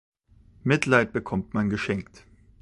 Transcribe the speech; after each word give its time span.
Mitleid 0.63 1.13
bekommt 1.13 1.53
man 1.53 1.69
geschenkt. 1.69 2.25